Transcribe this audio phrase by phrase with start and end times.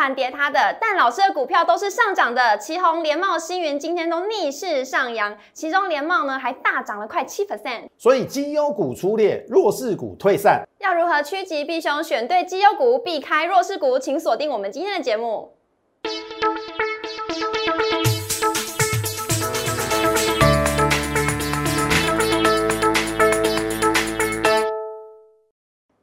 [0.00, 2.56] 盘跌它的，但老师的股票都是上涨的。
[2.56, 7.82] 旗宏、联茂、星云今天都逆势上扬，其中联茂呢还大涨了快七 percent。
[7.98, 10.66] 所以绩优股出列，弱势股退散。
[10.78, 13.98] 要如何趋吉避凶，选对绩优股，避开弱势股？
[13.98, 15.52] 请锁定我们今天的节目。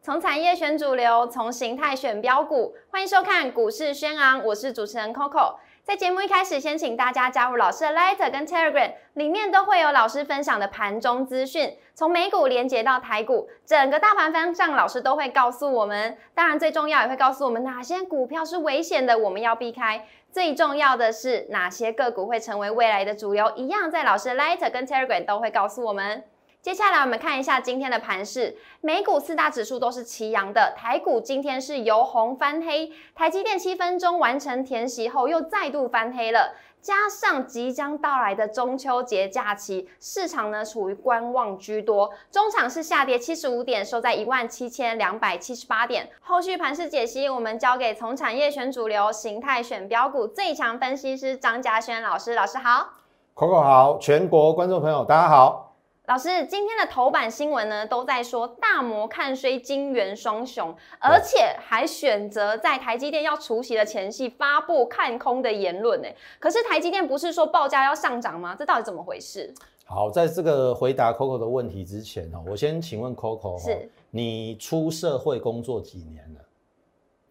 [0.08, 5.56] 从产业选主流，从形态选标股，欢迎收看股市轩昂，我是主持人 Coco。
[5.84, 16.18] 在节目一开始，先请大家加入老师的 Light 跟 Telegram，里面都会有老师分享的盘中资讯，从美股连接到台股，整个大盘方向老师都会告诉我们。
[16.34, 20.08] 当然，最重要也会告诉我们哪些股票是危险的，我们要避开。
[20.32, 26.24] 最重要的是哪些个股会成为未来的主流，一样在老师的 Light 跟 Telegram 都会告诉我们。
[26.68, 46.10] 接下来我们看一下今天的盘势，美股四大指数都是齐扬的，台股今天是由红翻黑，台积电七分钟完成填息后又再度翻黑了，加上即将到来的中秋节假期，市场呢处于观望居多，中场是下跌七十五点，收在一万七千两百七十八点。
[46.20, 52.90] 后续盘势解析，我们交给从产业选主流、形态选标股最强分析师张嘉轩老师，老师好
[53.34, 55.67] ，Coco 好，全国观众朋友大家好。
[56.08, 66.08] 老师，今天的头版新闻呢，都在说大摩看衰金元双雄，而且还选择在台积电要除息的前夕发布看空的言论呢。
[66.40, 68.56] 可是台积电不是说报价要上涨吗？
[68.58, 69.54] 这到底怎么回事？
[69.84, 76.40] 好，在这个回答 Coco 的问题之前哦，我先请问 Coco，是你出社会工作几年了？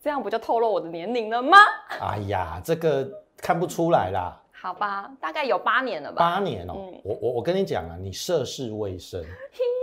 [0.04, 1.56] 这样不就透露我的年龄了吗？
[1.98, 4.38] 哎呀，这个看不出来啦。
[4.66, 6.16] 好吧，大概有八年了吧。
[6.18, 9.24] 八年哦，我我我跟你讲啊，你涉世未深。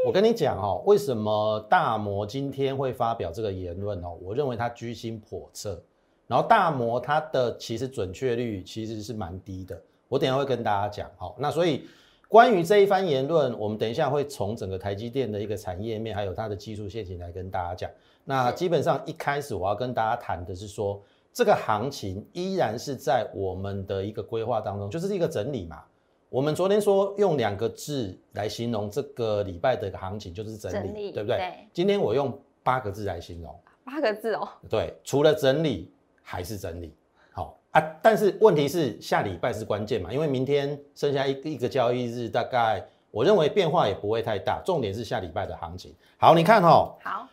[0.06, 4.18] 我跟你讲哦，为什么大摩今天会发表这个言论哦？
[4.22, 5.82] 我认为他居心叵测。
[6.28, 9.82] 然后大摩它的其实准确率其实是蛮低的。
[10.10, 11.34] 我等下会跟大家讲哦。
[11.38, 11.88] 那所以
[12.28, 17.90] 关于这一番言论，我们等一下会从整个台积电的一个产业面，还有它的技术线型来跟大家讲。
[18.26, 21.02] 那基本上一开始我要跟大家谈的是说。
[21.34, 25.84] 这个行情依然是在我们的一个规划当中，就是一个整理嘛。
[26.30, 31.38] 我们昨天说用两个字来形容这个礼拜的行情，就是整理，对不对？
[31.38, 31.68] 对。
[31.74, 34.48] 今天我用八个字来形容，八个字哦。
[34.70, 36.96] 对，除了整理还是整理。
[37.32, 44.62] 好啊，但是问题是下礼拜是关键嘛，因为明天剩下一一个交易日，大概我认为变化也不会太大。
[44.64, 45.96] 重点是下礼拜的行情。
[46.18, 46.96] 好，你看哈。
[47.02, 47.28] 好。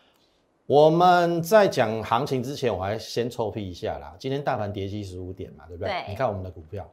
[0.71, 4.15] 我们在讲行情之前，我还先臭屁一下啦。
[4.17, 5.91] 今天大盘跌七十五点嘛，对不对？
[5.91, 6.05] 对。
[6.07, 6.89] 你看我们的股票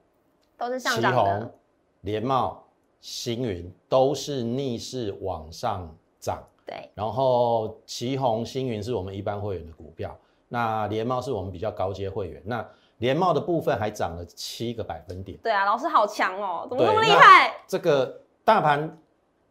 [0.57, 1.39] 都是上涨的。
[1.39, 1.53] 旗宏、
[2.01, 2.65] 联茂、
[3.01, 6.43] 星云都是逆势往上涨。
[6.67, 6.91] 对。
[6.93, 10.19] 然后旗宏、星云是我们一般会员的股票，
[10.49, 12.43] 那联茂是我们比较高阶会员。
[12.45, 15.39] 那联茂的部分还涨了七个百分点。
[15.41, 17.55] 对啊，老师好强哦，怎么那么厉害？
[17.69, 18.99] 这个大盘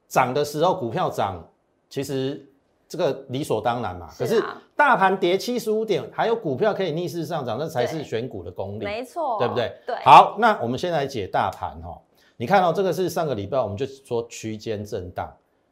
[0.09, 1.41] 涨的时候，股票涨，
[1.89, 2.45] 其实。
[2.87, 4.41] 这个理所当然嘛，可是
[4.73, 9.75] 大盘跌七十五点，还有股票可以逆势上涨，那才是选股的功力，没错，对不对？
[9.85, 9.95] 对。
[10.05, 11.99] 好，那我们先来解大盘哦。
[12.37, 15.29] 你看哦，这个是上个礼拜我们就说区间震荡。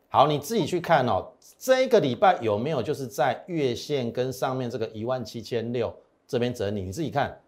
[0.09, 5.95] 好，你自己去看哦，这个礼拜有没有就是在月线跟上面这个一万七千六
[6.27, 6.81] 这边整理？
[6.81, 7.39] 你自己看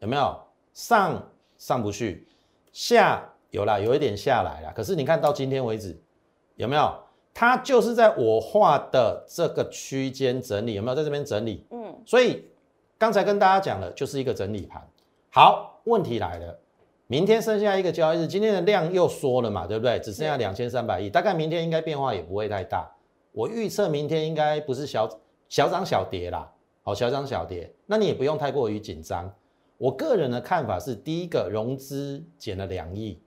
[0.00, 0.38] 有没有
[0.74, 1.22] 上
[1.56, 2.28] 上不去，
[2.72, 4.72] 下有啦，有一点下来了。
[4.76, 5.98] 可是你看到今天为止
[6.56, 6.94] 有没有？
[7.38, 11.66] 它就是在我画的这个区间整理，有没有在这边整理？
[11.68, 12.42] 嗯，所以
[12.96, 14.82] 刚才跟大家讲了，就是一个整理盘。
[15.28, 16.58] 好，问题来了，
[17.06, 19.98] 明天剩下一个交易日，今天的量又缩了嘛，对不对？
[19.98, 22.90] 只剩下两千三百亿，大概明天应该变化也不会太大。
[23.32, 25.06] 我预测明天应该不是小
[25.50, 26.50] 小涨小跌啦，
[26.84, 29.30] 好，小涨小跌，那你也不用太过于紧张。
[29.76, 33.20] 我个人的看法是，第一个融资减了两亿，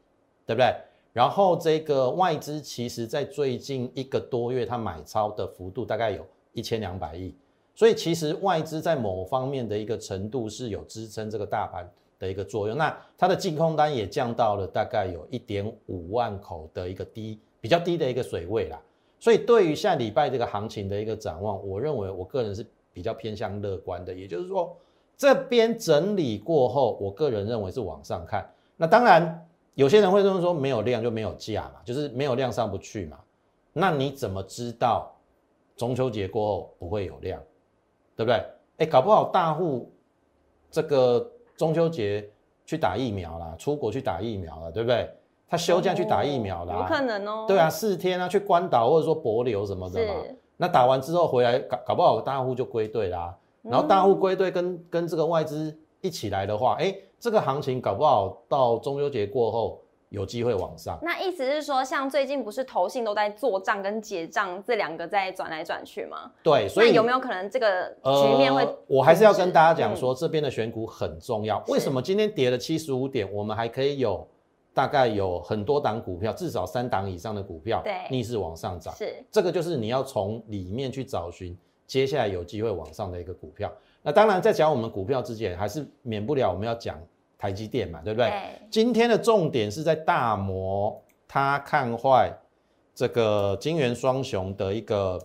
[0.48, 0.74] 对不对？
[1.20, 7.36] 然后这个外资其实在最近一个多月，它买超的幅度大概有一千两百亿，
[7.76, 11.86] 所以其实外资在某方面的一个程度是有支撑这个大盘
[12.18, 12.78] 的一个作用。
[12.78, 18.82] 那它的净空单也降到了大概有一点五万口的一个低比较低的一个水位啦。
[19.20, 24.14] 所以对于下礼拜这个行情的一个展望，我认为我个人是比较偏向乐观的。
[24.14, 24.74] 也就是说，
[25.18, 28.50] 这边整理过后，我个人认为是往上看。
[28.78, 29.46] 那当然。
[29.80, 33.18] 有些人会这么说，没有量就没有价嘛，就是没有量上不去嘛。
[33.72, 35.10] 那你怎么知道
[35.78, 37.42] 中秋节过后不会有量，
[38.14, 38.46] 对不对？
[38.80, 39.90] 哎，搞不好大户
[40.70, 42.30] 这个中秋节
[42.66, 45.10] 去打疫苗啦，出国去打疫苗了，对不对？
[45.48, 47.46] 他休假去打疫苗啦，有可能哦。
[47.48, 50.14] 对啊，四天啊，去关岛或者说博流什么的嘛。
[50.58, 53.34] 那打完之后回来，搞搞不好大户就归队啦。
[53.62, 60.98] 然后大户归队跟跟这个外资一起来的话，哎，这个行情搞不好到中秋节过后有机会往上。
[61.02, 66.32] 那意思是说，像最近不是投信都在做账跟结账这两个在转来转去吗？
[66.42, 68.68] 对，所以有没有可能这个局面会？
[68.88, 71.64] 我还是要跟大家讲说，这边的选股很重要。
[71.68, 74.28] 为什么今天跌了七十五点，我们还可以有？
[74.72, 78.94] 大概有很多档股票，至少三档以上的股票，逆势往上涨。
[78.96, 83.70] 是，这个就是你要从里面去找寻接下来有机会往上的一个股票。
[84.02, 86.98] 那当然，在讲我们股票之前，还是免不了我们要讲
[87.38, 88.32] 台积电嘛，对不对？
[88.72, 92.32] 今天的重点是在大摩，他看坏
[92.96, 95.20] 这个金元双雄的一个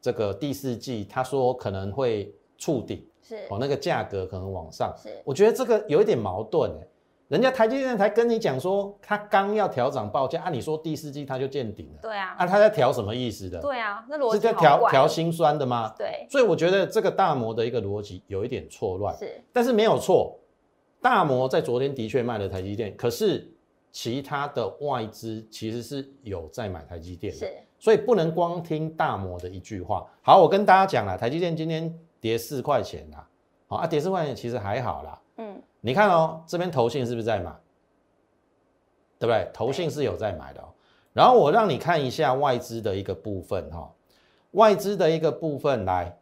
[0.00, 4.94] 这个第四季，他说可能会触顶，是哦，那个价格可能往上。
[4.96, 6.86] 是，我觉得这个有一点矛盾哎。
[7.32, 11.98] 人家台积电才跟你讲说，他刚要调涨报价，按你说第四季他就见顶了。
[12.02, 13.58] 对啊，啊他在调什么意思的？
[13.58, 15.94] 对啊，那逻辑是在调调心酸的吗？
[15.96, 19.16] 对，所以我觉得这个大摩的一个逻辑有一点错乱。
[19.16, 20.38] 是，但是没有错，
[21.00, 23.50] 大摩在昨天的确卖了台积电，可是
[23.90, 30.06] 其他的外资其实是有在买台积电的，是，所以不能光听大摩的一句话。
[30.20, 33.26] 好，我跟大家讲了，台积电今天跌四块钱啦，
[33.68, 35.18] 好啊，跌四块钱其实还好啦。
[35.36, 35.62] 嗯。
[35.80, 37.50] 你看哦，这边投信是不是在买？
[39.18, 39.48] 对不对？
[39.52, 40.68] 投信是有在买的哦。
[41.12, 43.92] 然后我让你看一下外资的一个部分哈，
[44.52, 46.18] 外资的一个部分来，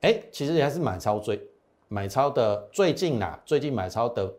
[0.00, 1.46] 哎，其实也还是买超最
[1.88, 4.34] 买超的最近呐，最近买超的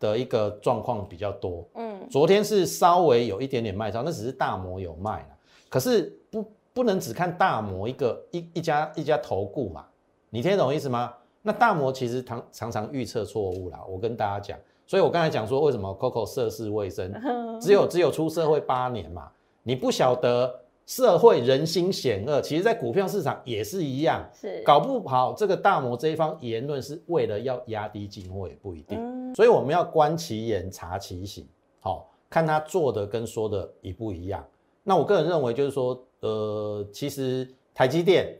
[0.00, 1.66] 的一个状况比较多。
[1.74, 5.28] 嗯，昨天是稍微有一点点卖超，那只是大摩有卖了。
[5.68, 9.86] 可是不不能只看大摩一个一一家一家投顾嘛，
[10.28, 11.14] 你听得懂意思吗？
[11.42, 14.56] 那大摩其实常常常预测错误啦，我跟大家讲，
[14.86, 17.12] 所以我刚才讲说为什么 Coco 涉世未深，
[17.60, 19.28] 只有只有出社会八年嘛，
[19.64, 31.44] 你不晓得社会人心险恶，其实在股票市场也是一样，是搞不好这个大摩这一方言论是为了要压低进货也不一定，所以我们要观其言察其行，
[31.80, 34.44] 好看他做的跟说的一不一样。
[34.84, 38.36] 那我个人认为就是说，呃，其实台积电。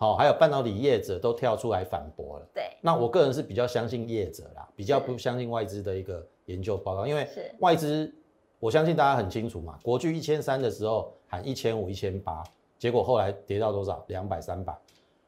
[0.00, 2.46] 好，还有半导体业者都跳出来反驳了。
[2.54, 8.10] 对，那我个人是比较相信业者啦，比较不相信外资的一个研究报告，因为外资，
[8.58, 9.78] 我相信大家很清楚嘛。
[9.82, 12.42] 国巨一千三的时候喊一千五、一千八，
[12.78, 14.02] 结果后来跌到多少？
[14.08, 14.74] 两百、三百。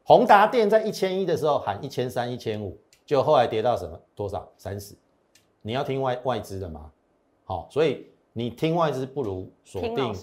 [0.04, 2.74] 宏达电在一千一的时候喊一千三、一千五，
[3.04, 4.00] 就后来跌到什么？
[4.14, 4.50] 多少？
[4.56, 4.94] 三十。
[5.60, 6.90] 你要听外外资的吗？
[7.44, 10.14] 好，所以你听外资不如锁定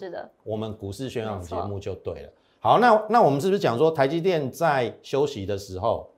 [0.44, 2.30] 我们股市宣扬节目就对了。
[2.62, 6.10] 好，那那我们是不是讲说台积电在休息的时候，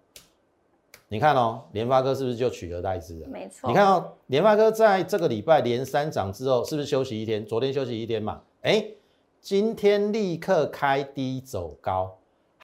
[1.07, 3.27] 你看哦，联发科是不是就取而代之了？
[3.27, 3.69] 没错。
[3.69, 7.45] 你看哦，联发科在这个礼拜连三涨之后，是不是休息一天？
[7.45, 8.41] 昨天休息一天嘛？
[8.61, 8.83] 哎，
[9.39, 12.17] 今天立刻开低走高。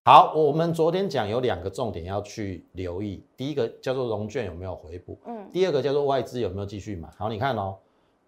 [0.03, 7.07] 好，我们昨天讲有两个重点要去留意，第一个叫做融券有没有回补，嗯，第二个叫做外资有没有继续买。
[7.15, 7.77] 好，你看哦，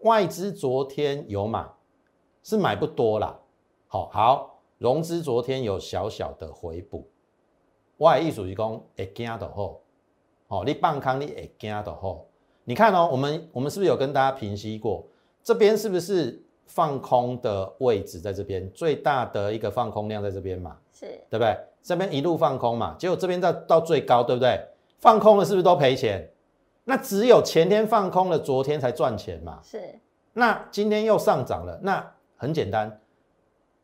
[0.00, 1.66] 外资昨天有买，
[2.44, 3.36] 是买不多啦。
[3.88, 4.59] 好，好。
[4.80, 7.06] 融资昨天有小小的回补，
[7.98, 9.78] 外意思是讲会惊到好，
[10.48, 12.24] 哦，你放空你会惊到好。
[12.64, 15.06] 你看哦，我们我们是不是有跟大家平息过？
[15.44, 18.70] 这边是不是放空的位置在这边？
[18.70, 20.78] 最大的一个放空量在这边嘛？
[20.94, 21.54] 是，对不对？
[21.82, 24.58] 这边一路放空嘛，结果这边到到最高，对不对？
[24.98, 26.26] 放空了是不是都赔钱？
[26.84, 29.60] 那只有前天放空了，昨天才赚钱嘛？
[29.62, 29.78] 是。
[30.32, 32.98] 那今天又上涨了，那很简单。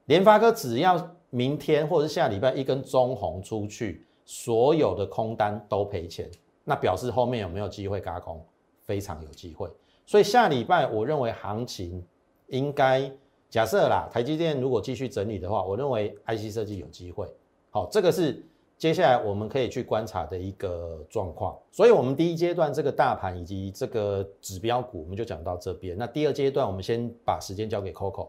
[0.06, 6.30] 联发科只要明天或者是下礼拜一根中红出去，所有的空单都赔钱，
[6.64, 8.44] 那表示后面有没有机会嘎空？
[8.82, 9.68] 非常有机会。
[10.06, 12.04] 所以下礼拜我认为行情
[12.46, 13.10] 应该
[13.50, 17.26] 假设啦，台积电如果继续整理的话，我认为 IC 设计有机会。
[17.70, 18.44] 好，这个是
[18.78, 21.58] 接下来我们可以去观察的一个状况。
[21.72, 25.96] 所以，我们第一阶段这个大盘以及这个指标股，我们就讲到这边。
[25.98, 28.28] 那第二阶段，我们先把时间交给 Coco。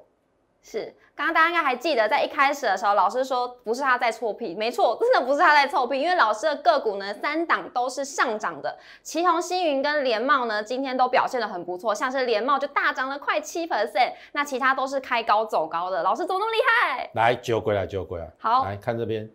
[0.69, 17.09] 是，刚刚大家应该还记得，在一开始的时候，老师说不是他在错屁，没错，真的不是他在错屁，因为老师的个股呢，三档都是上涨的，旗宏、星云跟联茂呢，今天都表现的很不错，像是联茂就大涨了快七 percent，那其他都是开高走高的，老师怎么那么厉害？
[17.13, 19.29] 来，救归来，救归来，好，来看这边，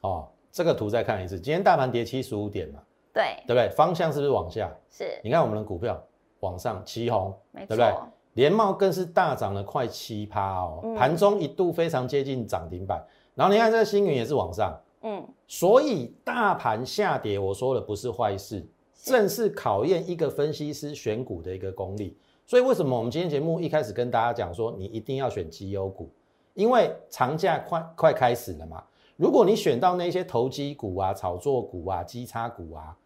[0.00, 2.80] 哦，这个图再看一次，今天大盘跌七十五点嘛，
[3.14, 3.68] 对，对不对？
[3.76, 4.68] 方向是不是往下？
[4.90, 6.02] 是，你看我们的股票
[6.40, 7.94] 往上，旗宏，对不对？
[8.34, 13.04] 联茂更是大涨了快七趴哦，盘中一度非常接近涨停板。
[13.34, 22.16] 然后你看这个星云也是往上，嗯，所以大盘下跌，我说的不是坏事，正是考验一个分析师选股的一个功力。
[22.46, 26.10] 所以为什么我们今天节目一开始跟大家讲说，你一定要选绩优股，
[26.54, 28.82] 因为长假快快开始了嘛。
[29.16, 32.96] 如果你选到那些投机股啊、炒作股啊、基差股啊，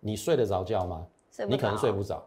[0.00, 1.06] 你睡得着觉吗？
[1.48, 2.24] 你可能睡不着，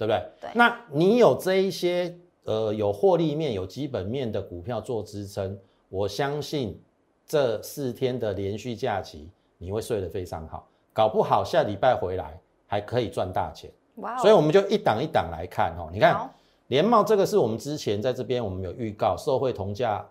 [0.00, 0.22] 对不对？
[0.40, 5.58] 对那你有这一些呃有获利面、有基本面的股票做支撑，
[5.90, 6.80] 我相信
[7.26, 9.28] 这四天的连续假期
[9.58, 13.70] 你会睡得非常好，搞不好下礼拜回来还可以赚大钱。
[13.96, 15.90] 哇哦，所以我们就一档一档来看哦。
[15.92, 16.30] 你看好
[16.68, 20.02] 联茂这个是我们之前在这边我们有预告，受惠同价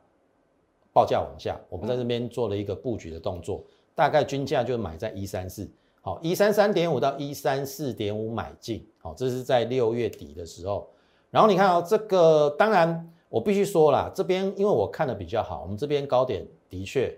[0.93, 3.63] 报价往下，我们在这边做了一个布局的动作，
[3.96, 5.67] 大概均价就买在一三四，
[6.09, 10.89] 好一三三点五到一三四点五买进，好，这是在六月底的时候。
[11.29, 17.15] 然后你看哦，这个当然我必须说啦，这边因为我看的比较好，我们这边高点的确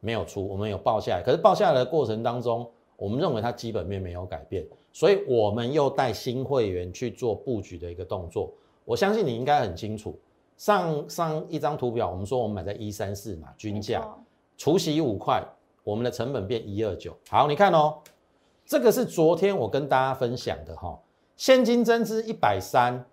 [0.00, 8.52] 没有出，我们有报下来，可是报下来的过程当中，我们认为它基本面没有改变，所以我们又带新会员去做布局的一个动作。
[8.84, 10.18] 我相信你应该很清楚，
[10.56, 14.04] 上上一张图表，我们说我们买在一三四嘛，均价
[14.56, 15.40] 除息五块，
[15.84, 17.16] 我们的成本变一二九。
[17.28, 17.98] 好，你看哦，
[18.72, 20.98] 这个是昨天我跟大家分享的哈、
[21.36, 23.04] 现金增资一百三，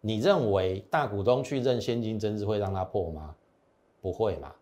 [0.00, 3.34] 你认为大股东去认现金增资会让它破吗？
[4.00, 4.52] 不会嘛。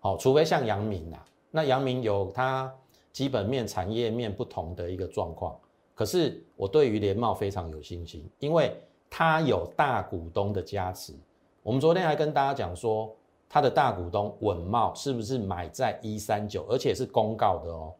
[0.00, 2.74] 好、除非像阳明啊，那阳明有它
[3.12, 5.56] 基本面、产业面不同的一个状况。
[5.94, 8.76] 可是我对于联茂非常有信心，因为
[9.08, 11.14] 它有大股东的加持。
[11.62, 13.14] 我们昨天还跟大家讲说，
[13.48, 17.94] 它的大股东稳茂是不是买在一三九，而且是公告的哦，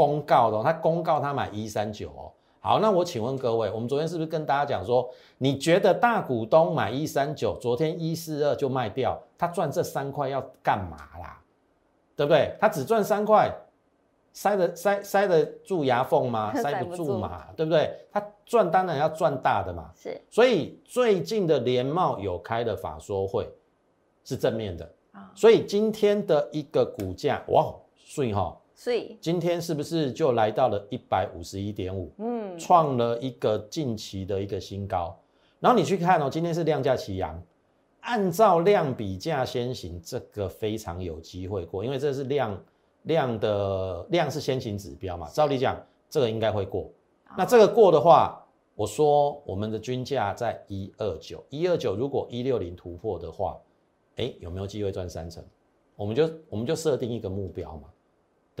[0.00, 2.32] 公告的哦，他公告他买一三九哦。
[2.62, 11.42] 好，那我请问各位，我们昨天是不是跟大家讲说，你觉得大股东买一三九，昨天一四二就卖掉，他赚这三块要干嘛啦？
[12.16, 12.56] 对不对？
[12.58, 13.50] 他只赚三块，
[14.32, 16.52] 塞得塞塞得住牙缝吗？
[16.56, 17.94] 塞不住住嘛，对不对？
[18.10, 19.90] 他赚当然要赚大的嘛。
[19.94, 23.46] 是所以最近的联茂有开的法说会
[24.22, 35.14] 是正面的，啊，所以今天的一个股价哇，顺哈，所以今天是不是就来到了一百五十一点五，嗯，创了一个近期的一个新高？
[35.58, 37.38] 然后你去看哦，今天是量价齐扬，
[38.00, 42.58] 按照量比价先行，这个非常有机会过，因为这是量
[43.02, 46.90] 量的量是先行指标嘛，照理讲这个应该会过。
[47.36, 48.42] 那这个过的话，
[48.74, 53.58] 我说我们的均价在一二九，一二九如果一六零突破的话，
[54.16, 55.44] 哎，有没有机会赚三成？
[55.96, 57.82] 我们就我们就设定一个目标嘛，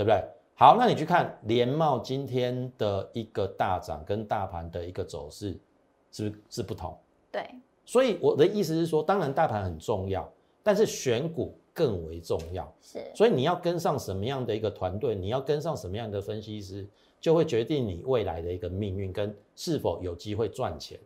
[0.00, 0.24] 对不对？
[0.54, 5.58] 好，那你去看联茂今天的一个大涨跟大盘的一个走势，
[6.10, 6.96] 是不是是不同？
[7.30, 7.46] 对，
[7.84, 10.26] 所以我的意思是说，当然大盘很重要，
[10.62, 12.72] 但是选股更为重要。
[12.80, 16.88] 是所以你要跟上什么样的一个团队，你要跟上什么样的分析师，
[17.20, 20.98] 就会决定你未来的一个命运跟是否有机会赚钱。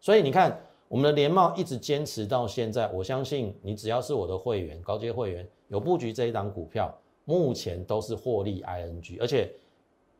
[0.00, 9.52] 所以你看，我们的联茂一直坚持到现在，我相信你只要是我的会员、高阶会员，有布局这一档股票，目前都是获利 ING，而且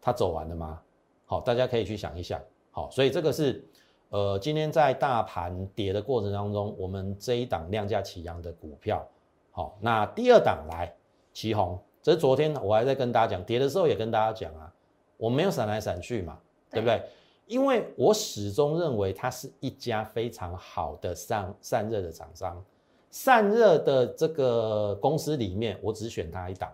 [0.01, 0.81] 它走完了吗？
[1.27, 2.41] 好，大家可以去想一想。
[2.71, 3.65] 好，所以这个是
[4.11, 9.07] 呃，今天在大盘跌的过程当中，我们这一档量价齐扬的股票。
[9.51, 10.93] 好，那第二档来
[11.33, 14.73] 旗红，这是昨天我还在跟大家讲，跌的时候也跟大家讲啊，
[15.17, 16.39] 我没有闪来闪去嘛，
[16.71, 17.03] 对不对？
[17.47, 22.65] 因为我始终认为它是一家非常好的散散热的厂商，
[23.11, 26.73] 散热的这个公司里面，我只选它一档，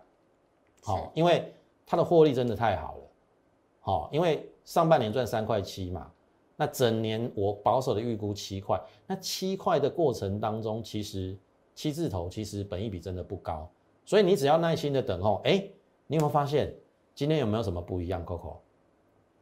[0.82, 1.52] 好、是因为
[1.87, 3.02] 它的获利真的太好了，
[3.80, 6.10] 好、因为上半年赚三块七嘛，
[6.56, 11.37] 那整年我保守的预估七块，那七块的过程当中，其实
[11.75, 13.68] 七字头其实本益比真的不高，
[14.04, 15.66] 所以你只要耐心的等候，哎，
[16.06, 16.75] 你有没有发现
[17.14, 18.56] 今天有没有什么不一样，Coco？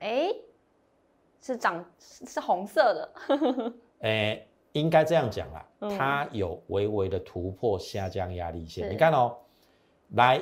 [0.00, 0.28] 哎，
[1.40, 5.98] 是长是是红色的， 诶，应该这样讲啦，嗯。
[5.98, 8.86] 它有微微的突破下降压力线。
[8.86, 8.92] 是。
[8.92, 9.36] 你看哦，
[10.10, 10.40] 来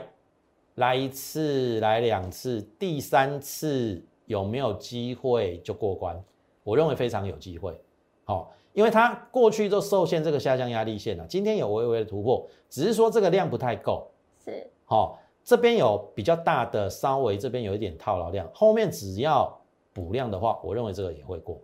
[0.77, 6.23] 来一次，来两次，第三次有没有机会就过关？
[6.63, 7.79] 我认为非常有机会。
[8.25, 14.07] 好、因为它过去就受限这个下降压力线了，今天有微微的突破，只是说这个量不太够。
[14.45, 19.59] 是好、这边有比较大的，稍微这边有一点套牢量，后面只要
[19.95, 21.59] 补量的话，我认为这个也会过。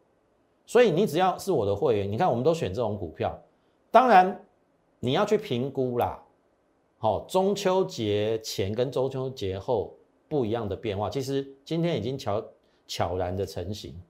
[0.64, 3.38] 所以你只要是我的会员，你看我们都选这种股票，
[3.90, 4.42] 当然
[5.00, 6.21] 你要去评估啦。
[7.02, 9.92] 好、中秋节前跟中秋节后
[10.28, 12.40] 不一样的变化，其实今天已经悄
[12.86, 14.00] 悄然的成型。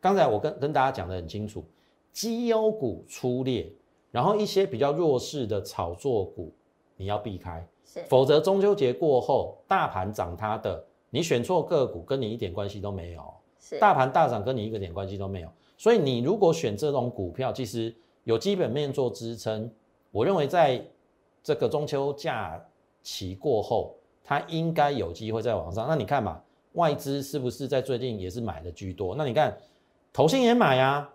[0.00, 1.62] 刚才我跟跟大家讲的很清楚，
[2.10, 3.70] 绩优股出列，
[4.10, 6.50] 然后一些比较弱势的炒作股
[6.96, 7.68] 你要避开。
[7.84, 13.22] 是否则中秋节过后，大盘涨它的，你选错个股，跟你一点关系都没有。
[13.60, 15.52] 是大盘大涨跟你一个点关系都没有。
[15.76, 19.70] 所以你如果选这种股票，其实有基本面做支撑，
[20.10, 20.82] 我认为在
[21.42, 22.62] 这个中秋假
[23.02, 25.86] 期过后，它应该有机会再往上。
[25.88, 26.40] 那你看嘛，
[26.74, 29.14] 外资是不是在最近也是买的居多？
[29.16, 29.56] 那你看，
[30.12, 31.08] 投信也买呀，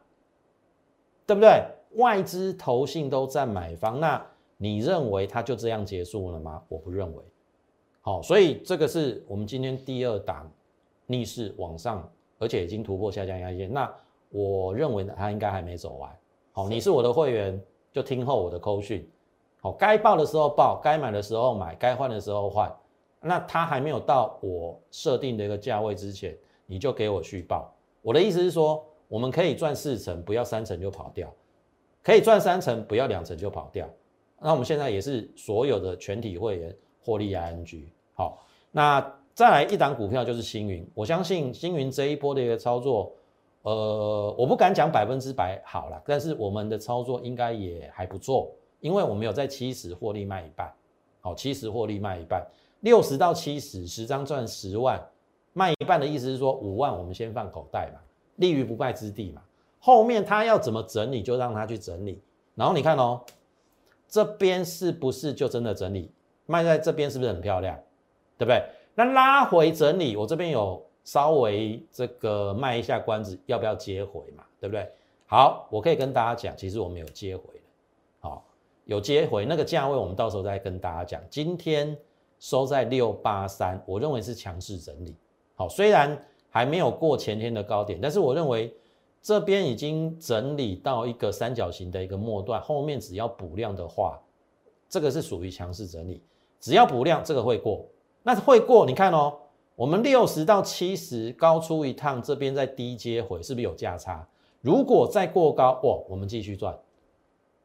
[1.25, 1.63] 对不对？
[1.93, 4.23] 外资、投信都在买方，那
[4.57, 6.61] 你认为它就这样结束了吗？
[6.67, 7.23] 我不认为。
[8.01, 10.51] 好，所以这个是我们今天第二档
[11.05, 12.07] 逆势往上，
[12.37, 13.71] 而且已经突破下降压线。
[13.71, 13.91] 那
[14.29, 16.13] 我认为，它应该还没走完。
[16.51, 17.59] 好，你是我的会员，
[17.93, 19.09] 就听候我的扣讯。
[19.59, 22.71] 好，该报的时候报，该买的时候买，该换的时候换。
[23.19, 26.37] 那它还没有到我设定的一个价位之前，
[26.67, 27.73] 你就给我续报。
[28.01, 31.27] 我的意思是说，我们可以赚四成，不要三成就跑掉；
[32.03, 33.89] 可以赚三成，不要两成就跑掉。
[34.39, 37.85] 那我们现在也是所有的全体会员获利 ING。
[38.13, 39.01] 好，那
[39.33, 40.87] 再来一档股票就是星云。
[40.93, 43.11] 我相信星云这一波的一个操作，
[43.63, 48.51] 呃，我不敢讲百分之百好了，但是我们的操作应该也还不错。
[48.79, 50.71] 因为我们有在七十获利卖一半，
[51.21, 52.45] 好，七十获利卖一半，
[52.81, 55.03] 六十到七十十张赚十万，
[55.53, 57.99] 卖一半的意思是说五万我们先放口袋嘛，
[58.35, 59.41] 立于不败之地嘛，
[59.79, 62.21] 后面他要怎么整理就让他去整理，
[62.55, 63.21] 然后你看哦，
[64.07, 66.11] 这边是不是就真的整理
[66.45, 67.77] 卖在这边是不是很漂亮，
[68.37, 68.63] 对不对？
[68.95, 74.89] 那拉回整理，我这边有稍微这个卖一下关子，要不要接回嘛，对不对？
[75.25, 77.43] 好，我可以跟大家讲，其实我们有接回。
[78.87, 81.21] 有接回那个价位，我们到时候再跟大家讲。
[81.29, 81.95] 今天
[82.39, 85.13] 收在六八三，我认为是强势整理。
[85.55, 86.17] 好，虽然
[86.49, 88.73] 还没有过前天的高点，但是我认为
[89.21, 94.17] 这边已经整理到一个三角形的一个末段，后面只要补量的话，
[94.87, 96.23] 这个是属于强势整理。
[96.61, 97.85] 只要补量，这个会过。
[98.23, 99.37] 那会过，你看哦，
[99.75, 104.25] 我们六十到七十高出一趟，这边在低接回，是不是有价差？
[104.61, 106.79] 如果再过高，哇，我们继续赚。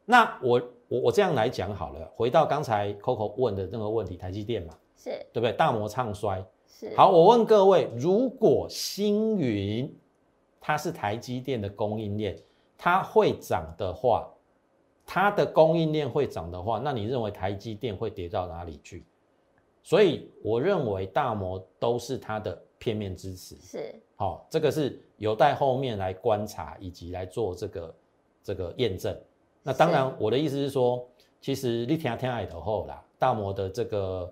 [0.05, 0.61] 那我。
[0.93, 5.53] 我我这样来讲好了，回到刚才 Coco 问的那个问题，台积电嘛，是对不对？
[5.53, 7.11] 大摩唱衰，是好。
[7.11, 9.91] 我问各位，如果星云
[10.61, 12.37] 它是台积电的供应链，
[12.77, 14.29] 它会涨的话，
[15.07, 19.03] 它的供应链会涨的话，那你认为台积电会跌到哪里去？
[19.83, 27.95] 所以我认为大摩都是它的片面支持，是好，这个是有待后面来观察以及来做这个
[28.45, 29.19] 这个验证。
[29.63, 31.07] 那当然，我的意思是说，
[31.41, 34.29] 其实你听听爱头后啦，大摩的这个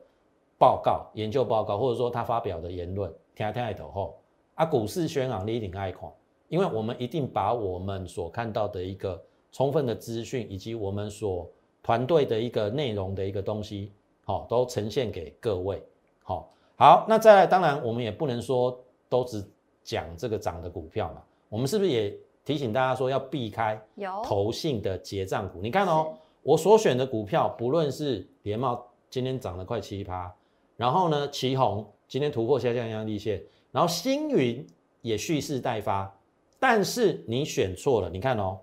[0.58, 4.18] 报告、研究报告，或者说他发表的言论，听听爱头后
[4.56, 6.10] 啊，股市宣昂你一定爱看，
[6.48, 11.48] 因为我们一定把我们所看到的一个充分的资讯，以及我们所
[11.80, 13.92] 团队的一个内容的一个东西，
[14.24, 15.80] 好，都呈现给各位。
[16.24, 18.76] 好，好，那再来，当然我们也不能说
[19.08, 19.48] 都只
[19.84, 22.18] 讲这个涨的股票嘛，我们是不是也？
[22.44, 23.81] 提醒大家说要避开
[24.24, 25.61] 投信的结账股。
[25.61, 30.35] 你看哦，我所选的股票，不论是联茂今天涨了快七趴，
[30.76, 34.66] 然后呢，旗宏今天突破下降压力线，然后星云
[35.03, 36.12] 也蓄势待发。
[36.59, 38.59] 但是你选错了，你看哦，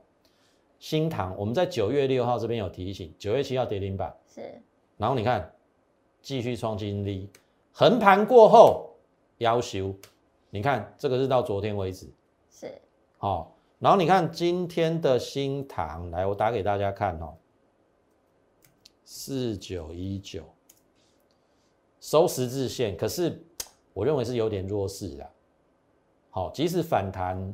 [0.80, 4.62] 新塘我们在九月六号这边有提醒，九月七号跌停板是，
[4.98, 5.52] 然后你看
[6.22, 7.30] 继续创新低，
[7.72, 8.90] 横盘过后
[9.38, 9.94] 要求，
[10.50, 12.08] 你看这个是到昨天为止
[12.50, 12.72] 是，
[13.18, 13.54] 好。
[13.80, 17.36] 然后你看今天的新塘，来我打给大家看哦，
[19.06, 20.44] 四九一九
[22.00, 23.40] 收十字线，可是
[23.94, 25.30] 我认为是有点弱势的。
[26.32, 27.54] 好，即使反弹，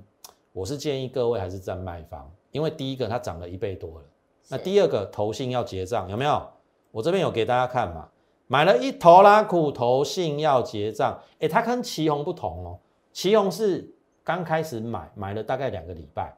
[0.54, 4.06] 我是建议各位还是站卖方，因为第一个它涨了一倍多了，
[4.48, 6.50] 那第二个投信要结账，有没有？
[6.92, 8.08] 我这边有给大家看嘛，
[8.48, 12.80] 买了一头拉苦，投信要结账，哎，它跟旗红不同哦，
[13.12, 13.94] 旗红是。
[14.24, 16.34] 刚开始买，买了大概两个礼拜，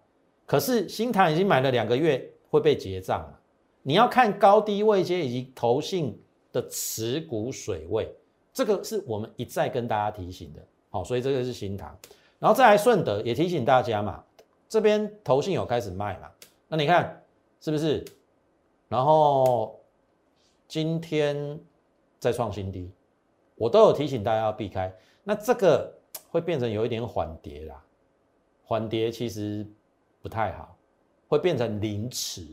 [0.46, 3.40] 可是新塘已经买了两个月，会被结账了。
[3.84, 6.20] 你要看高低位阶以及投信
[6.52, 8.12] 的持股水位，
[8.52, 10.66] 这个是我们一再跟大家提醒的。
[10.90, 11.96] 好，所以这个是新塘，
[12.40, 14.24] 然后再来顺德也提醒大家嘛，
[14.68, 16.28] 这边投信有开始卖嘛，
[16.68, 17.24] 那你看
[17.62, 18.04] 是不是？
[18.88, 19.80] 然后
[20.68, 21.60] 今天
[22.20, 22.92] 再创新低，
[23.56, 24.92] 我都有提醒大家要避开。
[25.24, 25.95] 那这个。
[26.36, 27.82] 会变成有一点缓跌啦，
[28.66, 29.66] 缓跌其实
[30.22, 30.78] 不太好，
[31.30, 32.46] 会变成凌迟，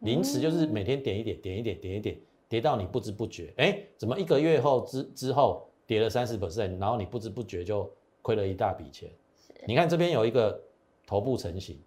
[0.00, 7.90] 凌迟就是每天点一点，点一点，点一点，跌到你不知不觉，哎，怎么一个月后之之后跌了三十 percent，然后你不知不觉就
[8.20, 9.10] 亏了一大笔钱。
[9.66, 10.60] 你看这边有一个
[11.06, 11.80] 头部成型，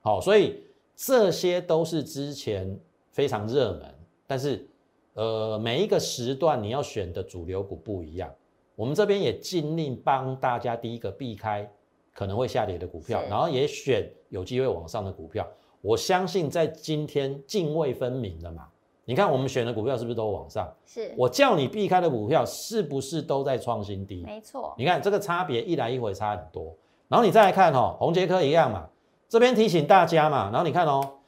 [0.00, 0.64] 好，所以
[0.96, 2.76] 这些都是之前
[3.12, 3.94] 非常热门，
[4.26, 4.68] 但是
[5.12, 8.34] 呃每一个时段你要选的主流股不一样。
[8.80, 11.70] 我们这边也尽力帮大家，第一个避开
[12.14, 15.46] 可能会下跌的股票，然后也选有机会往上的股票。
[15.82, 18.66] 我相信在今天泾渭分明了嘛？
[19.04, 20.66] 你看我们选的股票是不是都往上？
[20.86, 24.22] 是，我叫你避开的股票是不是都在创新低？
[24.24, 24.74] 没错。
[24.78, 26.74] 你看这个差别一来一回差很多。
[27.06, 28.88] 然后你再来看哦，红杰科一样嘛，
[29.28, 30.48] 这边提醒大家嘛。
[30.50, 31.18] 然后你看哦，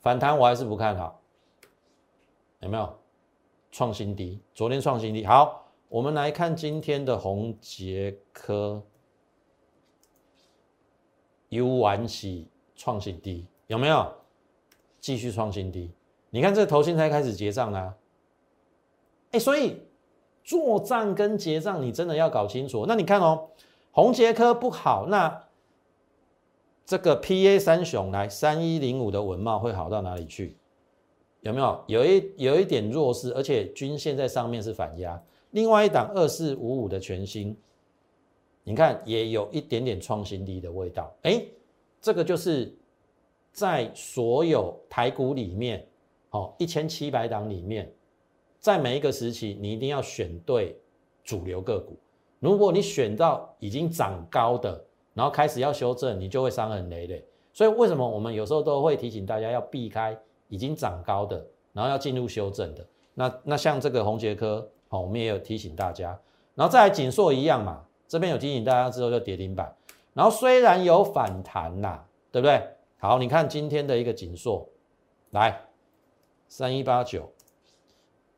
[0.00, 1.20] 反弹我还是不看好，
[2.60, 2.90] 有没有
[3.70, 4.40] 创新低？
[4.54, 5.26] 昨天创新低。
[5.26, 5.61] 好，
[5.92, 8.82] 我们来看今天的红杰科，
[11.50, 14.10] 有完起创新低，有没有
[15.00, 15.90] 继续创新低？
[16.30, 17.94] 你看这头先才开始结账啦，
[19.32, 19.82] 哎，所以
[20.42, 22.86] 做账跟结账你真的要搞清楚。
[22.88, 23.50] 那你看哦，
[23.90, 25.44] 红杰科不好，那
[26.86, 30.56] 这个 P A 三雄来三一零五的文貌会好到哪里去？
[31.40, 35.22] 有没有有一有一点弱势，而且均线在上面是反压。
[35.52, 37.56] 另外一档二四五五的全新，
[38.64, 41.10] 你看也有一点点创新低的味道。
[41.22, 41.42] 哎，
[42.00, 42.74] 这个就是
[43.52, 45.86] 在所有台股里面。
[46.30, 47.92] 好，一千七百档里面，
[48.58, 50.74] 在每一个时期，你一定要选对
[51.22, 51.94] 主流个股。
[52.40, 57.22] 如果你选到已经涨高的，然后开始要修正，你就会伤痕累累。
[57.52, 62.86] 所以为什么我们有时候都会提醒大家要避开已经涨高的，然后要进入修正的？
[63.12, 66.20] 那那像这个红杰科，好，我们也有提醒大家。
[66.54, 69.74] 然后再来锦硕一样嘛，这边有提醒大家之后就跌停板。
[70.12, 71.98] 然后虽然有反弹呐，
[72.30, 72.62] 对不对？
[72.98, 74.68] 好，你看今天的一个锦硕，
[75.30, 75.62] 来。
[76.46, 77.32] 三一八九，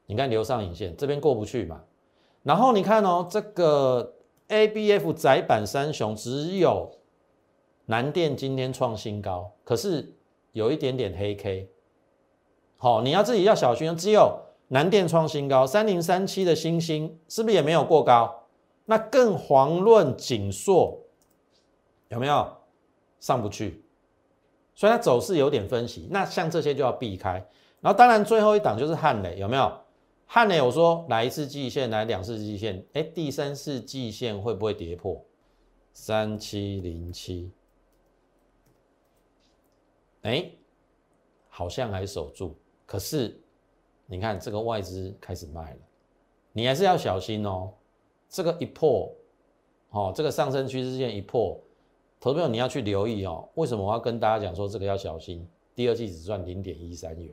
[0.06, 1.82] 你看留上影线这边过不去嘛？
[2.44, 4.14] 然后你看哦，这个
[4.46, 6.92] A B F 窄板三雄只有
[7.86, 10.14] 南电今天创新高，可是
[10.52, 11.68] 有一点点黑 K。
[12.76, 14.43] 好，你要自己要小心，只有
[14.74, 18.48] 南电创新高，三零三七的星星是不是也没有过高？
[18.86, 21.00] 那更遑论锦硕
[22.08, 22.56] 有没有
[23.20, 23.84] 上不去？
[24.74, 27.34] 所以它走势有点分歧，那像这些就要避开。
[27.80, 29.72] 然后当然最后一档就是汉磊，有没有？
[30.26, 35.24] 汉磊我说来一次季线，来两次季线，哎，第三次季线会不会跌破
[35.92, 37.52] 三七零七？
[40.22, 40.50] 哎，
[41.48, 43.40] 好像还守住，可是
[44.06, 45.78] 你看这个外资开始卖了，
[46.52, 47.70] 你还是要小心哦。
[48.28, 49.10] 这个一破，
[49.90, 51.56] 哦，这个上升趋势线一破，
[52.20, 53.48] 投资友你要去留意哦。
[53.54, 55.46] 为什么我要跟大家讲说这个要小心？
[55.74, 57.32] 第二季只赚零点一三元。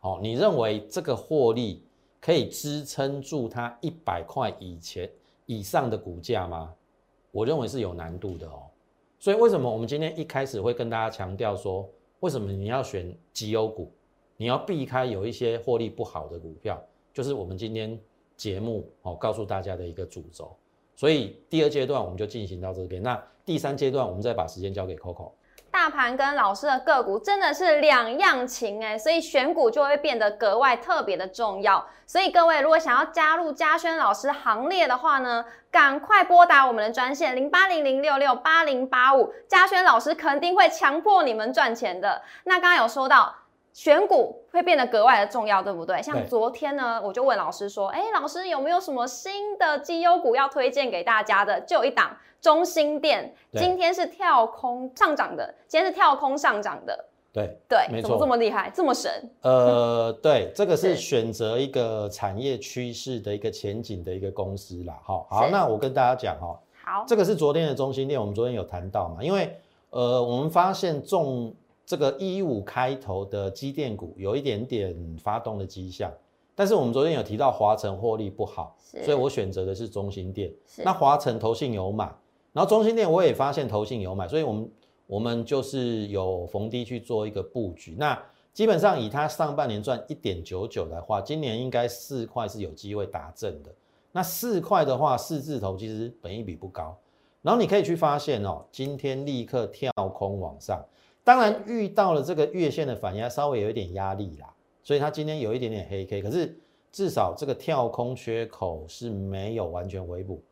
[0.00, 1.82] 好，你认为这个获利
[2.20, 5.10] 可以支撑住它一百块以前
[5.46, 6.74] 以上的股价吗？
[7.30, 8.62] 我认为是有难度的哦。
[9.18, 11.88] 所以为什么我们今天一开始会跟大家强调说，
[12.20, 13.90] 为什么你要选绩优股，
[14.40, 16.80] 你要避开有一些获利不好的股票，
[17.12, 17.98] 就是我们今天
[18.36, 20.56] 节目哦告诉大家的一个主轴。
[20.94, 25.32] 所以第二阶段我们就进行到这边，那第三阶段我们再把时间交给 Coco。
[25.72, 31.84] 大盘跟老师的个股真的是两样情哎，所以选股就会变得格外特别的重要。
[32.06, 42.22] 所以各位如果想要加入嘉轩老师行列的话呢，赶快拨打我们的专线零八零零六六八零八五，嘉轩老师肯定会强迫你们赚钱的。
[42.44, 43.34] 那刚刚有说到。
[43.78, 46.02] 选股会变得格外的重要，对不对？
[46.02, 57.04] 像昨天呢，我就问老师说：“哎，老师有没有什么新的绩优股要推荐给大家的？”就有一档中心店，今天是跳空上涨的，今天是跳空上涨的。
[57.32, 59.12] 对对，怎么这么厉害，这么神？
[59.42, 64.98] 呃，对，这个 是选择一个产业趋势的一个前景的一个公司啦。
[65.04, 69.22] 好，好，那我跟大家讲哈，好，这个是昨天的中心店，我们昨天有谈到嘛？
[69.22, 69.56] 因为
[69.90, 71.54] 呃，我们发现中。
[71.88, 76.12] 这个一五开头的机电股有一点点发动的迹象，
[76.54, 80.52] 但是我们昨天有提到华晨获利不好，所以我选择的是中心店。
[80.84, 82.04] 那华晨投信有买，
[82.52, 84.70] 然后中心店我也发现投信有买，所以我们
[85.06, 87.96] 我们就是有逢低去做一个布局。
[87.98, 88.22] 那
[88.52, 93.74] 基本上以它上半年赚一点九九的话，今年应该四块是有机会达正的。
[94.12, 96.94] 那四块的话，四字头其实本益比不高，
[97.40, 100.84] 然后你可以去发现哦，今天立刻跳空往上。
[101.28, 104.48] 当然遇到了这个月线的反压，稍微有一点压力啦，
[104.82, 106.58] 所以它今天有一点点黑 K，可是
[106.90, 110.42] 至少这个跳空缺口是没有完全回补。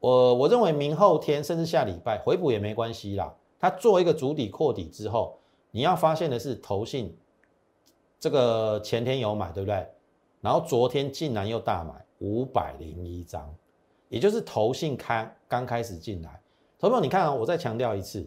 [0.00, 3.34] 我我认为明后天甚至下礼拜回补也没关系啦。
[3.60, 5.36] 它做一个主底扩底之后，
[5.70, 7.14] 你要发现的是投信
[8.18, 9.86] 这个前天有买，对不对？
[10.40, 13.54] 然后昨天竟然又大买五百零一张，
[14.08, 16.40] 也就是投信开刚开始进来。
[16.78, 18.26] 投友，你看啊，我再强调一次。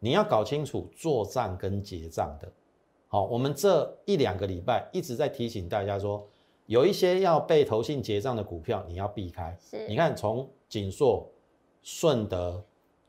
[0.00, 2.50] 你要搞清楚做账跟结账的，
[3.08, 6.26] 好，我们这一两个礼拜一直在提醒大家说，
[6.66, 9.58] 有一些要被投信结账的股票你要避开。
[9.88, 11.28] 你看从锦硕、
[11.82, 12.62] 顺德、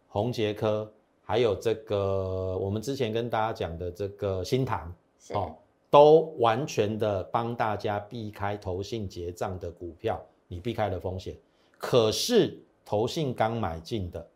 [0.07, 4.91] 宏杰科，还有这个我们之前跟大家讲的这个新塘，
[5.33, 5.55] 哦，
[5.89, 11.35] 都完全的帮大家避开投信结账的股票，你避开了风险。
[11.77, 14.27] 可是投信刚买进的，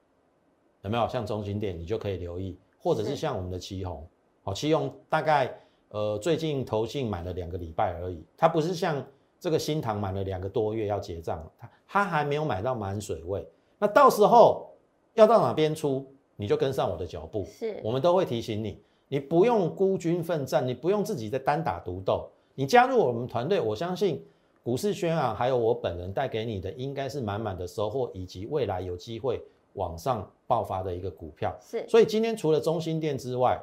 [0.84, 4.08] 有没有像中心店，你就可以留意，或者是像我们的旗红，
[4.44, 5.54] 好，旗红大概
[5.90, 9.04] 呃最近投信买了两个礼拜而已，它不是像
[9.40, 13.48] 这个新塘买了两个多月要结账，它它还没有买到满水位，
[13.80, 14.70] 那到时候
[15.14, 18.82] 要到哪边出，你就跟上我的脚步，是我们都会提醒你。
[19.10, 22.28] 你不用孤军奋战，你不用自己在单打独斗。
[22.56, 24.26] 你加入我们团队，我相信
[24.64, 29.40] 股市轩昂还有我本人带给你的，应该是满满的收获，以及未来有机会
[29.74, 31.56] 往上爆发的一个股票。
[31.62, 33.62] 是，所以今天除了中心店之外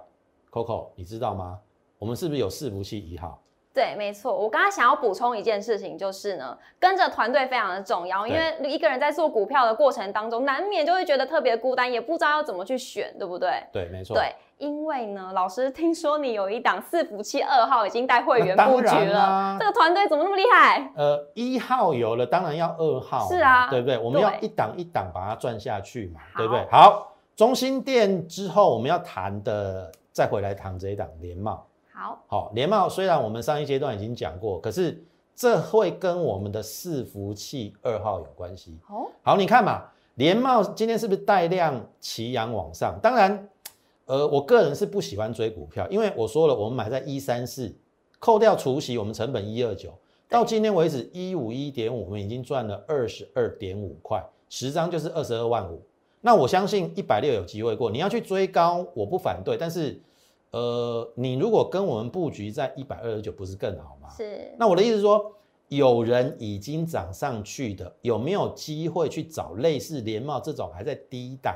[0.51, 1.61] ，Coco，你知道吗？
[1.99, 3.43] 我们是不是有伺服器一号？
[3.73, 4.37] 对，没错。
[4.37, 13.63] 我刚刚想要补充一件事情，就是呢，跟着团队非常的重要，因为一个人在做股票的过程当中，难免就会觉得特别孤单，也不知道要怎么去选，对不对？
[13.73, 14.17] 对，没错。
[14.17, 20.91] 对，因为呢，老师听说你有一档伺服器二号已经带会员 布局了，这个团队怎么那么厉害？
[20.97, 23.97] 呃，一号有了，当然要二号，是啊，对不对？
[23.99, 26.67] 我们要一档一档把它赚下去嘛，对不对？
[26.73, 31.65] 好，中心店之后我们要谈的，再回来谈这一档联茂。
[32.01, 35.05] 好，好，联茂虽然我们上一阶段已经讲过，可是
[35.37, 38.79] 这会跟我们的伺服器二号有关系。
[38.89, 39.85] 哦，好，你看嘛，
[40.15, 42.99] 联茂今天是不是带量齐扬往上？
[43.03, 43.47] 当然，
[44.07, 47.71] 呃，我个人是不喜欢追股票，因为我说了，我们买在一三四，
[48.19, 49.93] 扣掉除息，我们成本一二九，
[50.27, 55.83] 到今天为止一五一点五，我们已经赚了二十二点五块，十张就是二十二万五。
[56.23, 60.01] 那我相信一百六有机会过，你要去追高，我不反对，但是。
[60.53, 64.09] 呃，你如果跟我们布局在一百二十九，不是更好吗？
[64.17, 64.55] 是。
[64.59, 65.33] 那我的意思是说，
[65.69, 71.55] 有人已经涨上去的，有没有机会去找类似联茂这种还在低档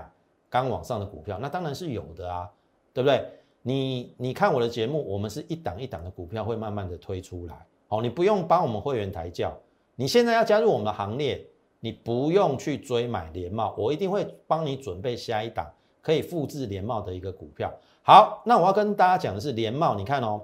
[0.49, 1.39] 刚往上的股票？
[1.41, 2.49] 那当然是有的啊，
[2.93, 3.27] 对不对？
[3.63, 7.67] 你你看我的节目，我们是一档一档的股票会慢慢的推出来。
[7.89, 9.53] 好，你不用帮我们会员抬轿，
[9.97, 11.45] 你现在要加入我们的行列，
[11.81, 15.69] 你不用去追买联茂，我一定会帮你准备下一档
[16.01, 17.73] 可以复制联茂的一个股票。
[18.07, 20.43] 好，那我要跟大家讲的是联茂，你看哦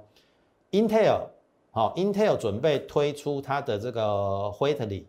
[0.70, 1.26] ，Intel，
[1.70, 4.02] 好，Intel 准备推出它的这个
[4.58, 5.04] Whitley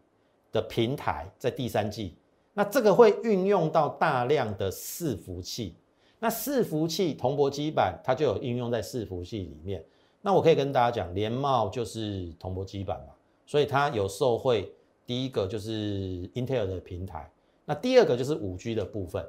[0.51, 2.13] 的平台，在第三季，
[2.53, 5.75] 那这个会运用到大量的伺服器，
[6.19, 9.81] 那伺服器铜箔基板它就有应用在伺服器里面，
[10.21, 13.13] 那我可以跟大家讲，联茂就是铜箔基板嘛，
[13.45, 14.69] 所以它有受惠，
[15.05, 17.31] 第一个就是 Intel 的平台，
[17.63, 19.25] 那第二个就是五 G 的部分，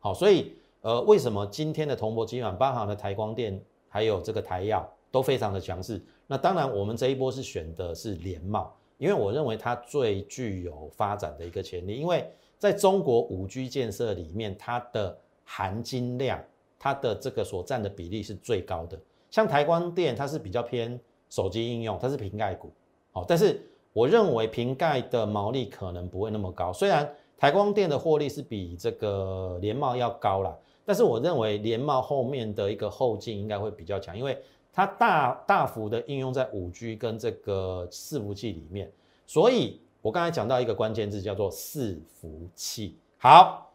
[0.00, 0.56] 好，所以。
[0.84, 5.98] 呃，为什么今天的铜箔基板，包含了台光电，还有这个台药都非常的强势？
[6.26, 11.96] 那当然，我们这一波是选的是联茂，因为我认为它最具有发展的一个潜力。
[11.96, 16.38] 因为在中国五 G 建设里面，它的含金量，
[16.78, 19.00] 它的这个所占的比例是最高的。
[19.30, 22.70] 像台光电，它是比较偏手机应用，它是瓶盖股，
[23.10, 26.74] 好，但是我认为瓶盖的毛利可能不会那么高。
[26.74, 30.54] 虽然台光电的获利是比这个联茂要高了。
[30.84, 34.38] 但是我认为联茂后面的一个后劲应该会比较强，因为
[34.72, 38.92] 它大大幅的应用在五 G 跟这个伺服器里面，
[39.26, 42.98] 所以我刚才讲到一个关键字叫做伺服器。
[43.16, 43.72] 好，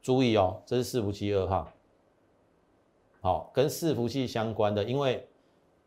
[0.00, 1.70] 注意哦，这是伺服器二号，
[3.20, 5.26] 好，跟伺服器相关的，因为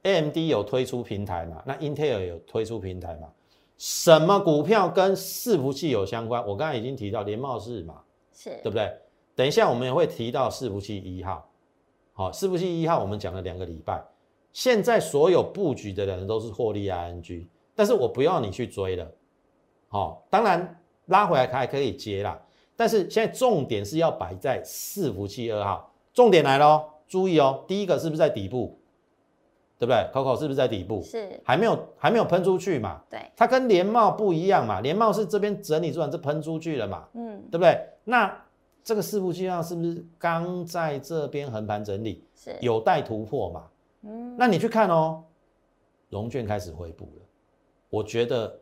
[0.03, 3.29] AMD 有推出平台嘛，那 Intel 有推出平台嘛，
[3.77, 6.45] 什么股票跟伺服器有相关？
[6.45, 8.95] 我刚才已经提到联茂是嘛，是对不对？
[9.35, 11.49] 等一下，我们也会提到伺服器一号。
[12.13, 14.03] 好，伺服器一号我们讲了两个礼拜，
[14.51, 19.11] 现在所有布局的人都是获利 ING，但是我不要你去追了。
[19.87, 22.39] 好，当然拉回来还可以接啦，
[22.75, 25.91] 但是现在重点是要摆在伺服器二号。
[26.13, 28.79] 重点来喽，注意哦，第一个是不是在底部？
[29.79, 31.01] 对不对？Coco 是不是在底部？
[31.01, 33.01] 是，还没有还没有喷出去嘛？
[33.09, 37.05] 对，它跟连帽不一样嘛，连帽是这边整理出来这喷出去了嘛？
[37.13, 37.77] 嗯，对不对？
[38.05, 38.42] 那
[38.83, 43.69] 这个四步计划是不是刚在这边横盘整理，是有待突破嘛？
[44.01, 45.23] 嗯，那你去看哦，
[46.09, 47.25] 融券开始回补了。
[47.89, 48.59] 我觉得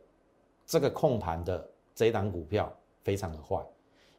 [0.64, 3.60] 这个控盘的这一档股票非常的坏，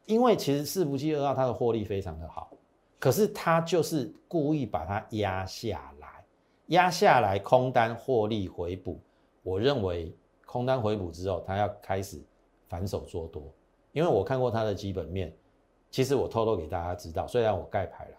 [0.04, 2.50] 因为其实四步七二号它的获利非常的好，
[2.98, 6.08] 可是它就是故意把它压下来，
[6.66, 9.00] 压下来空单获利回补。
[9.42, 10.14] 我认为
[10.44, 12.20] 空单回补之后，它要开始
[12.68, 13.42] 反手做多，
[13.92, 15.34] 因为我看过它的基本面。
[15.94, 18.16] 其实我偷偷给大家知道，虽然我盖牌了，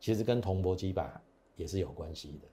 [0.00, 1.20] 其实跟铜箔基板
[1.54, 2.48] 也是有关系的。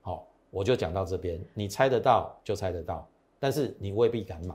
[0.00, 3.06] 好，我就讲到这边，你猜得到就猜得到，
[3.38, 4.54] 但是你未必敢买。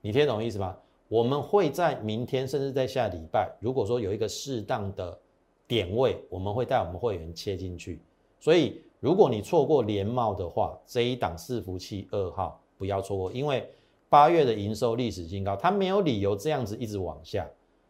[0.00, 0.76] 你听懂意思吗？
[1.08, 5.18] 我们会在明天，甚至在下礼拜，如果说有一个适当的
[5.66, 8.00] 点位，我们会带我们会员切进去。
[8.38, 13.68] 所以如果你错过连帽的话，这一档伺服器二号不要错过，因为
[14.08, 17.44] 八月的营收历史新高，它没有理由这样子一直往下。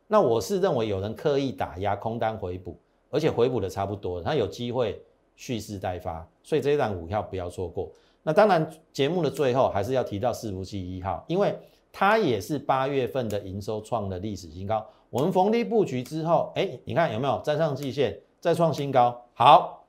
[0.08, 2.76] 那我是认为有人刻意打压空单回补，
[3.10, 5.00] 而且回补的差不多，他有机会
[5.36, 7.88] 蓄势待发，所以这一档股票不要错过。
[8.22, 11.56] 那当然，节目的最后还是要提到伺服器一号，因为
[11.92, 14.84] 它也是八月份的营收创了历史新高。
[15.10, 19.22] 我们逢低布局之后，哎，你看有没有站上季线，再创新高？
[19.34, 19.86] 好，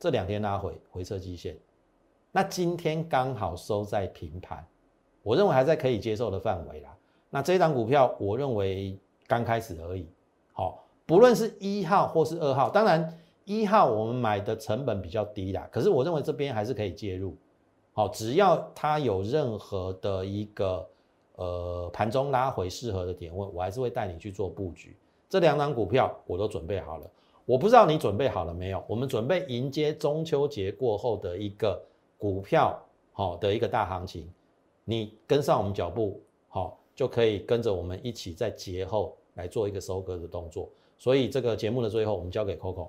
[0.00, 1.56] 这两天拉回回撤季线，
[2.32, 4.66] 那今天刚好收在平盘，
[5.22, 6.96] 我认为还在可以接受的范围啦。
[7.30, 10.08] 那这档股票，我认为刚开始而已。
[10.52, 13.16] 好，不论是一号或是二号，当然。
[13.50, 17.34] 一号我们买的成本比较低啦，可是我认为这边还是可以介入，
[17.94, 20.86] 好，只要它有任何的一个
[21.36, 24.94] 呃盘中拉回适合的点位，我还是会带你去做布局。
[25.30, 27.10] 这两档股票我都准备好了，
[27.46, 28.84] 我不知道你准备好了没有？
[28.86, 31.82] 我们准备迎接中秋节过后的一个
[32.18, 32.78] 股票
[33.14, 34.30] 好的一个大行情，
[34.84, 40.68] 你跟上我们脚步，好就可以跟着我们一起在节后来做一个收割的动作。
[40.98, 42.88] 所以这个节目的最后，我们交给 Coco。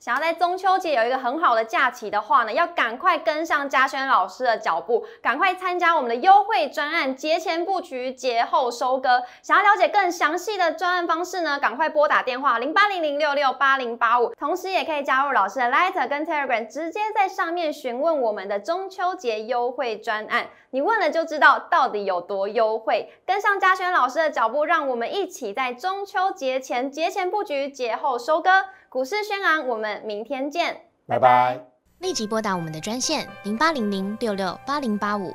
[0.00, 9.24] 想要在中秋节有一个很好的假期的话呢，要赶快跟上嘉轩老师的脚步，赶快参加我们的优惠专案，节前布局，节后收割。
[9.42, 20.46] 想要了解更详细的专案方式呢，赶快拨打电话零八零零六六八零八五，同时也可以加入老师的 Light 跟 Telegram，直接在上面询问我们的中秋节优惠专案。
[20.70, 23.12] 你问了就知道到底有多优惠。
[23.26, 28.50] 跟上嘉轩老师的脚步，让我们一起在中秋节前节前布局，节后收割。
[28.88, 31.60] 股市轩昂，我们明天见，拜拜。
[31.98, 35.34] 立即拨打我们的专线零八零零六六八零八五